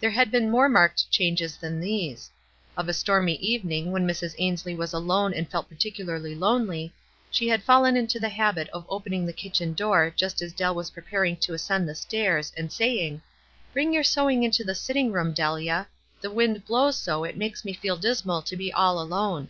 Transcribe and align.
There 0.00 0.10
had 0.10 0.30
been 0.30 0.50
more 0.50 0.68
marked 0.68 1.10
changes 1.10 1.56
than 1.56 1.80
these. 1.80 2.30
Of 2.76 2.90
a 2.90 2.92
stormy 2.92 3.36
evening, 3.36 3.90
when 3.90 4.06
Mrs. 4.06 4.38
Ains 4.38 4.66
lie 4.66 4.74
was 4.74 4.92
alone 4.92 5.32
and 5.32 5.48
felt 5.50 5.66
particularly 5.66 6.34
lonely, 6.34 6.92
she 7.30 7.48
had 7.48 7.62
fallen 7.62 7.96
into 7.96 8.20
the 8.20 8.28
habit 8.28 8.68
of 8.68 8.84
opening 8.90 9.24
the 9.24 9.32
kitchen 9.32 9.72
door 9.72 10.12
just 10.14 10.42
as 10.42 10.52
Dell 10.52 10.74
was 10.74 10.90
preparing 10.90 11.38
to 11.38 11.54
ascend 11.54 11.88
the 11.88 11.94
stairs, 11.94 12.52
and 12.54 12.70
saying, 12.70 13.22
"Bring 13.72 13.94
your 13.94 14.04
sewing 14.04 14.42
into 14.42 14.62
the 14.62 14.74
sitting 14.74 15.10
room, 15.10 15.32
Delia. 15.32 15.88
The 16.20 16.30
wind 16.30 16.66
blows 16.66 16.98
so 16.98 17.24
it 17.24 17.38
makes 17.38 17.64
me 17.64 17.72
feel 17.72 17.96
dismal 17.96 18.42
to 18.42 18.56
be 18.58 18.70
all 18.70 19.00
alone." 19.00 19.48